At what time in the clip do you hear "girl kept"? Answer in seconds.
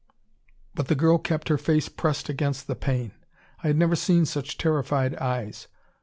0.95-1.47